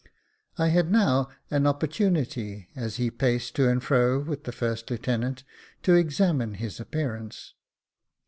[0.57, 4.97] I had now an opportunity, as he paced to and fro with the first lieu
[4.97, 5.43] tenant,
[5.83, 7.53] to examine his appearance.